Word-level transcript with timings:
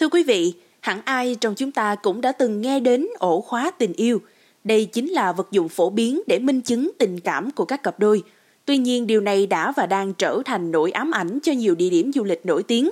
Thưa 0.00 0.08
quý 0.08 0.22
vị, 0.22 0.52
hẳn 0.80 1.00
ai 1.04 1.36
trong 1.40 1.54
chúng 1.54 1.72
ta 1.72 1.94
cũng 1.94 2.20
đã 2.20 2.32
từng 2.32 2.60
nghe 2.60 2.80
đến 2.80 3.06
ổ 3.18 3.40
khóa 3.40 3.70
tình 3.78 3.92
yêu. 3.92 4.18
Đây 4.64 4.84
chính 4.84 5.08
là 5.08 5.32
vật 5.32 5.48
dụng 5.50 5.68
phổ 5.68 5.90
biến 5.90 6.20
để 6.26 6.38
minh 6.38 6.60
chứng 6.60 6.90
tình 6.98 7.20
cảm 7.20 7.50
của 7.50 7.64
các 7.64 7.82
cặp 7.82 7.98
đôi. 7.98 8.22
Tuy 8.64 8.78
nhiên 8.78 9.06
điều 9.06 9.20
này 9.20 9.46
đã 9.46 9.72
và 9.76 9.86
đang 9.86 10.14
trở 10.14 10.42
thành 10.44 10.70
nỗi 10.70 10.90
ám 10.90 11.10
ảnh 11.10 11.38
cho 11.42 11.52
nhiều 11.52 11.74
địa 11.74 11.90
điểm 11.90 12.12
du 12.12 12.24
lịch 12.24 12.46
nổi 12.46 12.62
tiếng. 12.62 12.90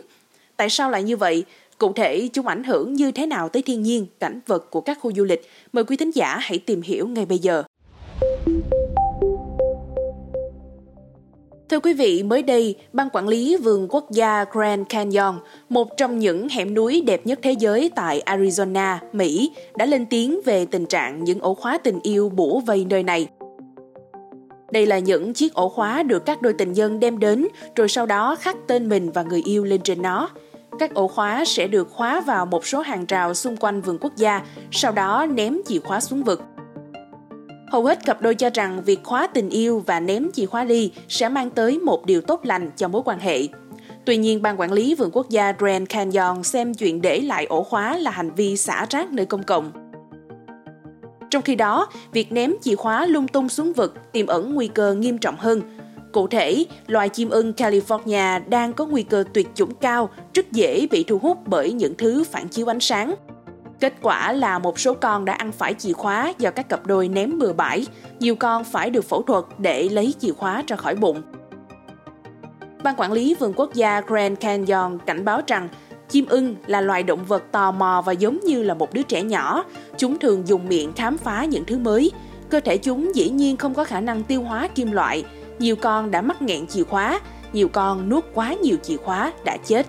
Tại 0.57 0.71
sao 0.71 0.91
lại 0.91 1.03
như 1.03 1.17
vậy? 1.17 1.45
Cụ 1.79 1.93
thể 1.93 2.29
chúng 2.33 2.47
ảnh 2.47 2.65
hưởng 2.65 2.95
như 2.95 3.11
thế 3.11 3.27
nào 3.27 3.49
tới 3.49 3.63
thiên 3.63 3.83
nhiên, 3.83 4.07
cảnh 4.21 4.41
vật 4.47 4.71
của 4.71 4.81
các 4.81 4.99
khu 5.01 5.13
du 5.13 5.25
lịch? 5.25 5.51
Mời 5.73 5.85
quý 5.85 5.97
thính 5.97 6.11
giả 6.11 6.37
hãy 6.41 6.59
tìm 6.59 6.83
hiểu 6.83 7.09
ngay 7.09 7.27
bây 7.27 7.39
giờ. 7.39 7.63
Thưa 11.71 11.81
quý 11.81 11.93
vị, 11.93 12.23
mới 12.23 12.43
đây, 12.43 12.75
Ban 12.93 13.09
Quản 13.13 13.29
lý 13.29 13.57
Vườn 13.57 13.87
Quốc 13.91 14.11
gia 14.11 14.45
Grand 14.53 14.87
Canyon, 14.89 15.35
một 15.69 15.97
trong 15.97 16.19
những 16.19 16.49
hẻm 16.49 16.75
núi 16.75 17.03
đẹp 17.07 17.27
nhất 17.27 17.39
thế 17.43 17.53
giới 17.53 17.91
tại 17.95 18.23
Arizona, 18.27 18.97
Mỹ, 19.13 19.53
đã 19.77 19.87
lên 19.87 20.07
tiếng 20.07 20.41
về 20.45 20.67
tình 20.67 20.87
trạng 20.87 21.25
những 21.25 21.41
ổ 21.41 21.55
khóa 21.55 21.79
tình 21.79 22.01
yêu 22.03 22.29
bủa 22.29 22.61
vây 22.61 22.87
nơi 22.91 23.03
này. 23.03 23.29
Đây 24.71 24.87
là 24.87 24.99
những 24.99 25.35
chiếc 25.35 25.55
ổ 25.55 25.69
khóa 25.69 26.03
được 26.03 26.27
các 26.27 26.43
đôi 26.43 26.53
tình 26.53 26.73
nhân 26.73 27.01
đem 27.01 27.19
đến, 27.19 27.49
rồi 27.77 27.89
sau 27.89 28.07
đó 28.07 28.37
khắc 28.41 28.57
tên 28.67 28.89
mình 28.89 29.11
và 29.11 29.23
người 29.23 29.43
yêu 29.45 29.65
lên 29.65 29.81
trên 29.81 30.03
nó. 30.03 30.31
Các 30.79 30.95
ổ 30.95 31.09
khóa 31.09 31.45
sẽ 31.45 31.67
được 31.67 31.91
khóa 31.91 32.21
vào 32.21 32.47
một 32.47 32.67
số 32.67 32.81
hàng 32.81 33.05
rào 33.09 33.35
xung 33.35 33.57
quanh 33.57 33.81
vườn 33.81 33.99
quốc 34.01 34.17
gia, 34.17 34.43
sau 34.71 34.93
đó 34.93 35.27
ném 35.27 35.59
chìa 35.67 35.81
khóa 35.81 36.01
xuống 36.01 36.23
vực. 36.23 36.43
Hầu 37.71 37.85
hết 37.85 38.05
cặp 38.05 38.23
đôi 38.23 38.35
cho 38.35 38.51
rằng 38.55 38.83
việc 38.85 39.01
khóa 39.05 39.27
tình 39.27 39.51
yêu 39.51 39.83
và 39.87 40.01
ném 40.01 40.29
chìa 40.33 40.47
khóa 40.47 40.65
đi 40.65 40.93
sẽ 41.09 41.29
mang 41.29 41.51
tới 41.51 41.79
một 41.79 42.07
điều 42.07 42.21
tốt 42.21 42.41
lành 42.45 42.71
cho 42.77 42.89
mối 42.89 43.03
quan 43.05 43.19
hệ. 43.19 43.43
Tuy 44.05 44.17
nhiên, 44.17 44.43
Ban 44.43 44.61
Quản 44.61 44.73
lý 44.73 44.95
Vườn 44.95 45.11
Quốc 45.13 45.29
gia 45.29 45.53
Grand 45.53 45.89
Canyon 45.89 46.43
xem 46.43 46.75
chuyện 46.75 47.03
để 47.03 47.21
lại 47.21 47.47
ổ 47.47 47.63
khóa 47.63 47.99
là 47.99 48.11
hành 48.11 48.31
vi 48.35 48.57
xả 48.57 48.87
rác 48.91 49.13
nơi 49.13 49.27
công 49.27 49.43
cộng. 49.43 49.73
Trong 51.31 51.43
khi 51.43 51.55
đó, 51.55 51.89
việc 52.13 52.33
ném 52.33 52.55
chìa 52.61 52.75
khóa 52.77 53.07
lung 53.07 53.29
tung 53.29 53.49
xuống 53.49 53.73
vực 53.73 53.95
tiềm 54.13 54.27
ẩn 54.27 54.55
nguy 54.55 54.69
cơ 54.69 54.95
nghiêm 54.95 55.19
trọng 55.19 55.37
hơn. 55.39 55.63
Cụ 56.13 56.27
thể, 56.27 56.65
loài 56.87 57.09
chim 57.09 57.31
ưng 57.31 57.53
California 57.57 58.41
đang 58.49 58.73
có 58.73 58.87
nguy 58.87 59.03
cơ 59.03 59.25
tuyệt 59.35 59.49
chủng 59.55 59.75
cao, 59.75 60.11
rất 60.35 60.53
dễ 60.53 60.87
bị 60.91 61.05
thu 61.05 61.19
hút 61.19 61.39
bởi 61.47 61.73
những 61.73 61.95
thứ 61.99 62.25
phản 62.25 62.49
chiếu 62.49 62.71
ánh 62.71 62.81
sáng. 62.81 63.15
Kết 63.81 63.95
quả 64.03 64.33
là 64.33 64.59
một 64.59 64.79
số 64.79 64.95
con 64.95 65.25
đã 65.25 65.33
ăn 65.33 65.53
phải 65.53 65.75
chìa 65.75 65.93
khóa 65.93 66.33
do 66.39 66.51
các 66.51 66.69
cặp 66.69 66.87
đôi 66.87 67.09
ném 67.09 67.39
bừa 67.39 67.53
bãi, 67.53 67.87
nhiều 68.21 68.35
con 68.35 68.65
phải 68.65 68.91
được 68.91 69.05
phẫu 69.05 69.23
thuật 69.23 69.45
để 69.59 69.89
lấy 69.89 70.15
chìa 70.19 70.33
khóa 70.33 70.63
ra 70.67 70.77
khỏi 70.77 70.95
bụng. 70.95 71.23
Ban 72.83 72.95
quản 72.97 73.13
lý 73.13 73.35
vườn 73.35 73.53
quốc 73.57 73.75
gia 73.75 74.01
Grand 74.01 74.39
Canyon 74.39 74.99
cảnh 75.07 75.25
báo 75.25 75.41
rằng 75.47 75.69
chim 76.09 76.27
ưng 76.29 76.57
là 76.67 76.81
loài 76.81 77.03
động 77.03 77.25
vật 77.25 77.43
tò 77.53 77.71
mò 77.71 78.03
và 78.07 78.13
giống 78.13 78.41
như 78.41 78.63
là 78.63 78.75
một 78.75 78.95
đứa 78.95 79.03
trẻ 79.03 79.23
nhỏ. 79.23 79.65
Chúng 79.97 80.19
thường 80.19 80.49
dùng 80.49 80.69
miệng 80.69 80.93
khám 80.93 81.19
phá 81.19 81.45
những 81.45 81.65
thứ 81.65 81.79
mới. 81.79 82.11
Cơ 82.51 82.61
thể 82.61 82.77
chúng 82.77 83.15
dĩ 83.15 83.31
nhiên 83.31 83.57
không 83.57 83.75
có 83.75 83.85
khả 83.85 84.01
năng 84.01 84.25
tiêu 84.25 84.43
hóa 84.43 84.69
kim 84.75 84.93
loại. 84.93 85.25
Nhiều 85.59 85.77
con 85.77 86.11
đã 86.11 86.23
mắc 86.23 86.43
nghẹn 86.43 86.67
chìa 86.67 86.85
khóa, 86.85 87.21
nhiều 87.53 87.69
con 87.69 88.09
nuốt 88.09 88.25
quá 88.35 88.55
nhiều 88.63 88.77
chìa 88.83 88.97
khóa 88.97 89.33
đã 89.45 89.57
chết. 89.57 89.87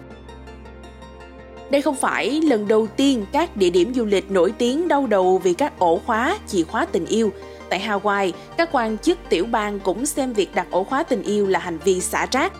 Đây 1.69 1.81
không 1.81 1.95
phải 1.95 2.41
lần 2.41 2.67
đầu 2.67 2.87
tiên 2.87 3.25
các 3.31 3.57
địa 3.57 3.69
điểm 3.69 3.93
du 3.93 4.05
lịch 4.05 4.31
nổi 4.31 4.53
tiếng 4.57 4.87
đau 4.87 5.07
đầu 5.07 5.37
vì 5.37 5.53
các 5.53 5.79
ổ 5.79 6.01
khóa, 6.05 6.37
chìa 6.47 6.63
khóa 6.63 6.85
tình 6.85 7.05
yêu. 7.05 7.31
Tại 7.69 7.79
Hawaii, 7.87 8.31
các 8.57 8.69
quan 8.71 8.97
chức 8.97 9.17
tiểu 9.29 9.45
bang 9.45 9.79
cũng 9.79 10.05
xem 10.05 10.33
việc 10.33 10.55
đặt 10.55 10.67
ổ 10.71 10.83
khóa 10.83 11.03
tình 11.03 11.23
yêu 11.23 11.47
là 11.47 11.59
hành 11.59 11.77
vi 11.77 12.01
xả 12.01 12.27
rác. 12.31 12.53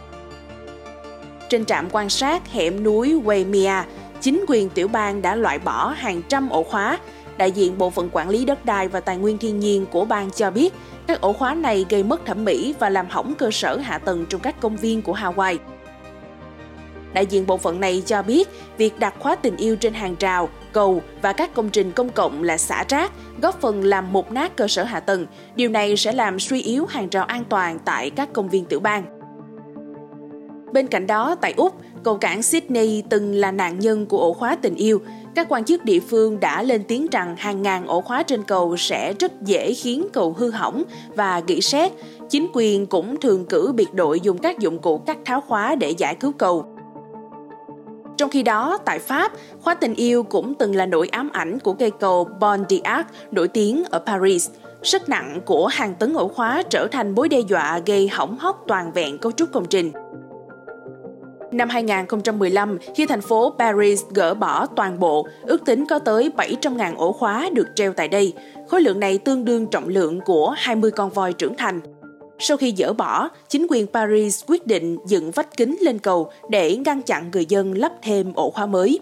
Trên 1.49 1.65
trạm 1.65 1.89
quan 1.91 2.09
sát 2.09 2.51
hẻm 2.51 2.83
núi 2.83 3.21
Waimea, 3.25 3.83
chính 4.21 4.45
quyền 4.47 4.69
tiểu 4.69 4.87
bang 4.87 5.21
đã 5.21 5.35
loại 5.35 5.59
bỏ 5.59 5.89
hàng 5.89 6.21
trăm 6.29 6.49
ổ 6.49 6.63
khóa. 6.63 6.99
Đại 7.37 7.51
diện 7.51 7.77
Bộ 7.77 7.89
phận 7.89 8.09
Quản 8.11 8.29
lý 8.29 8.45
Đất 8.45 8.65
đai 8.65 8.87
và 8.87 8.99
Tài 8.99 9.17
nguyên 9.17 9.37
Thiên 9.37 9.59
nhiên 9.59 9.85
của 9.91 10.05
bang 10.05 10.31
cho 10.31 10.51
biết, 10.51 10.73
các 11.07 11.21
ổ 11.21 11.33
khóa 11.33 11.53
này 11.53 11.85
gây 11.89 12.03
mất 12.03 12.25
thẩm 12.25 12.45
mỹ 12.45 12.75
và 12.79 12.89
làm 12.89 13.07
hỏng 13.09 13.33
cơ 13.37 13.51
sở 13.51 13.77
hạ 13.77 13.97
tầng 13.97 14.25
trong 14.29 14.41
các 14.41 14.61
công 14.61 14.77
viên 14.77 15.01
của 15.01 15.13
Hawaii. 15.13 15.57
Đại 17.13 17.25
diện 17.25 17.47
bộ 17.47 17.57
phận 17.57 17.79
này 17.79 18.03
cho 18.05 18.21
biết, 18.21 18.49
việc 18.77 18.99
đặt 18.99 19.13
khóa 19.19 19.35
tình 19.35 19.57
yêu 19.57 19.75
trên 19.75 19.93
hàng 19.93 20.15
rào, 20.19 20.49
cầu 20.73 21.01
và 21.21 21.33
các 21.33 21.53
công 21.53 21.69
trình 21.69 21.91
công 21.91 22.09
cộng 22.09 22.43
là 22.43 22.57
xả 22.57 22.83
rác, 22.89 23.11
góp 23.41 23.61
phần 23.61 23.83
làm 23.83 24.13
mục 24.13 24.31
nát 24.31 24.55
cơ 24.55 24.67
sở 24.67 24.83
hạ 24.83 24.99
tầng. 24.99 25.25
Điều 25.55 25.69
này 25.69 25.97
sẽ 25.97 26.11
làm 26.11 26.39
suy 26.39 26.61
yếu 26.61 26.85
hàng 26.85 27.09
rào 27.09 27.25
an 27.25 27.43
toàn 27.49 27.79
tại 27.85 28.09
các 28.09 28.33
công 28.33 28.49
viên 28.49 28.65
tiểu 28.65 28.79
bang. 28.79 29.03
Bên 30.73 30.87
cạnh 30.87 31.07
đó, 31.07 31.35
tại 31.35 31.53
Úc, 31.57 31.75
cầu 32.03 32.17
cảng 32.17 32.43
Sydney 32.43 33.03
từng 33.09 33.35
là 33.35 33.51
nạn 33.51 33.79
nhân 33.79 34.05
của 34.05 34.17
ổ 34.17 34.33
khóa 34.33 34.55
tình 34.55 34.75
yêu. 34.75 35.01
Các 35.35 35.47
quan 35.49 35.63
chức 35.63 35.85
địa 35.85 35.99
phương 35.99 36.39
đã 36.39 36.63
lên 36.63 36.83
tiếng 36.87 37.07
rằng 37.11 37.35
hàng 37.37 37.61
ngàn 37.61 37.87
ổ 37.87 38.01
khóa 38.01 38.23
trên 38.23 38.43
cầu 38.43 38.77
sẽ 38.77 39.13
rất 39.19 39.41
dễ 39.41 39.73
khiến 39.73 40.07
cầu 40.13 40.35
hư 40.37 40.51
hỏng 40.51 40.83
và 41.15 41.41
gỉ 41.47 41.61
sét. 41.61 41.91
Chính 42.29 42.47
quyền 42.53 42.85
cũng 42.85 43.19
thường 43.19 43.45
cử 43.45 43.71
biệt 43.75 43.93
đội 43.93 44.19
dùng 44.19 44.37
các 44.37 44.59
dụng 44.59 44.79
cụ 44.79 44.97
cắt 44.97 45.17
tháo 45.25 45.41
khóa 45.41 45.75
để 45.75 45.89
giải 45.89 46.15
cứu 46.15 46.31
cầu. 46.31 46.65
Trong 48.19 48.29
khi 48.29 48.43
đó, 48.43 48.77
tại 48.85 48.99
Pháp, 48.99 49.31
khóa 49.61 49.73
tình 49.75 49.95
yêu 49.95 50.23
cũng 50.23 50.53
từng 50.53 50.75
là 50.75 50.85
nỗi 50.85 51.07
ám 51.07 51.29
ảnh 51.33 51.59
của 51.59 51.73
cây 51.73 51.91
cầu 51.99 52.29
Bon 52.39 52.63
d'Arc 52.69 53.05
nổi 53.31 53.47
tiếng 53.47 53.83
ở 53.89 53.99
Paris. 53.99 54.49
Sức 54.83 55.09
nặng 55.09 55.41
của 55.45 55.67
hàng 55.67 55.95
tấn 55.99 56.13
ổ 56.13 56.27
khóa 56.27 56.63
trở 56.69 56.87
thành 56.91 57.15
mối 57.15 57.29
đe 57.29 57.39
dọa 57.39 57.79
gây 57.85 58.07
hỏng 58.07 58.37
hóc 58.39 58.63
toàn 58.67 58.91
vẹn 58.91 59.17
cấu 59.17 59.31
trúc 59.31 59.51
công 59.51 59.65
trình. 59.65 59.91
Năm 61.51 61.69
2015, 61.69 62.77
khi 62.95 63.05
thành 63.05 63.21
phố 63.21 63.53
Paris 63.59 64.03
gỡ 64.13 64.33
bỏ 64.33 64.65
toàn 64.65 64.99
bộ, 64.99 65.27
ước 65.41 65.65
tính 65.65 65.85
có 65.89 65.99
tới 65.99 66.31
700.000 66.37 66.95
ổ 66.95 67.11
khóa 67.11 67.49
được 67.53 67.67
treo 67.75 67.93
tại 67.93 68.07
đây. 68.07 68.33
Khối 68.67 68.81
lượng 68.81 68.99
này 68.99 69.17
tương 69.17 69.45
đương 69.45 69.67
trọng 69.67 69.87
lượng 69.87 70.19
của 70.25 70.49
20 70.57 70.91
con 70.91 71.09
voi 71.09 71.33
trưởng 71.33 71.57
thành. 71.57 71.81
Sau 72.39 72.57
khi 72.57 72.73
dỡ 72.77 72.93
bỏ, 72.93 73.29
chính 73.49 73.67
quyền 73.69 73.87
Paris 73.87 74.43
quyết 74.47 74.67
định 74.67 74.97
dựng 75.05 75.31
vách 75.31 75.57
kính 75.57 75.77
lên 75.81 75.99
cầu 75.99 76.31
để 76.49 76.75
ngăn 76.75 77.01
chặn 77.01 77.29
người 77.33 77.45
dân 77.45 77.77
lắp 77.77 77.91
thêm 78.01 78.33
ổ 78.33 78.49
khóa 78.49 78.65
mới. 78.65 78.99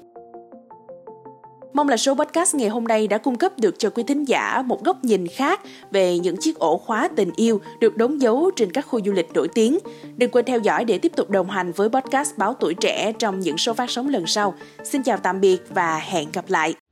Mong 1.74 1.90
là 1.90 1.98
số 1.98 2.16
podcast 2.16 2.56
ngày 2.56 2.70
hôm 2.70 2.84
nay 2.84 3.08
đã 3.08 3.18
cung 3.18 3.36
cấp 3.36 3.60
được 3.60 3.76
cho 3.80 3.90
quý 3.90 4.04
thính 4.04 4.26
giả 4.26 4.64
một 4.66 4.84
góc 4.84 5.04
nhìn 5.04 5.28
khác 5.28 5.62
về 5.92 6.20
những 6.20 6.38
chiếc 6.38 6.60
ổ 6.60 6.78
khóa 6.78 7.10
tình 7.16 7.32
yêu 7.36 7.62
được 7.80 7.98
đóng 7.98 8.22
dấu 8.22 8.52
trên 8.56 8.72
các 8.72 8.82
khu 8.82 9.00
du 9.06 9.12
lịch 9.12 9.34
nổi 9.34 9.48
tiếng. 9.48 9.78
Đừng 10.18 10.32
quên 10.32 10.46
theo 10.46 10.60
dõi 10.60 10.86
để 10.86 10.98
tiếp 10.98 11.12
tục 11.16 11.30
đồng 11.30 11.50
hành 11.50 11.72
với 11.72 11.90
podcast 11.90 12.38
Báo 12.38 12.54
Tuổi 12.54 12.74
Trẻ 12.74 13.14
trong 13.20 13.40
những 13.40 13.58
số 13.58 13.74
phát 13.74 13.90
sóng 13.90 14.10
lần 14.10 14.28
sau. 14.28 14.54
Xin 14.84 15.04
chào 15.04 15.18
tạm 15.18 15.42
biệt 15.42 15.58
và 15.70 15.98
hẹn 15.98 16.28
gặp 16.34 16.46
lại! 16.48 16.87